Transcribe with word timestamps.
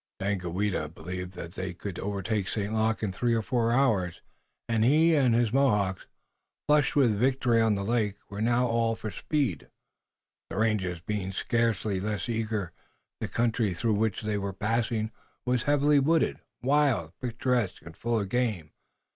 Daganoweda 0.19 0.89
believed 0.89 1.33
that 1.33 1.51
they 1.51 1.75
could 1.75 1.99
overtake 1.99 2.47
St. 2.47 2.73
Luc 2.73 3.03
in 3.03 3.11
three 3.13 3.35
or 3.35 3.43
four 3.43 3.71
hours, 3.71 4.23
and 4.67 4.83
he 4.83 5.13
and 5.13 5.35
his 5.35 5.53
Mohawks, 5.53 6.07
flushed 6.67 6.95
with 6.95 7.19
victory 7.19 7.61
on 7.61 7.75
the 7.75 7.83
lake, 7.83 8.15
were 8.27 8.41
now 8.41 8.65
all 8.65 8.95
for 8.95 9.11
speed, 9.11 9.67
the 10.49 10.57
rangers 10.57 11.01
being 11.01 11.31
scarcely 11.31 11.99
less 11.99 12.27
eager. 12.29 12.71
The 13.19 13.27
country 13.27 13.75
through 13.75 13.93
which 13.93 14.23
they 14.23 14.39
were 14.39 14.53
passing 14.53 15.11
was 15.45 15.67
wooded 15.67 15.81
heavily, 16.01 16.35
wild, 16.63 17.11
picturesque 17.19 17.83
and 17.83 17.95
full 17.95 18.19
of 18.19 18.29
game. 18.29 18.71